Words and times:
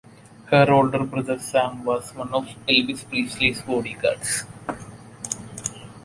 Her 0.47 0.65
older 0.73 1.03
brother, 1.05 1.37
Sam, 1.37 1.83
was 1.85 2.15
one 2.15 2.33
of 2.33 2.45
Elvis 2.67 3.07
Presley's 3.07 3.61
bodyguards. 3.61 4.45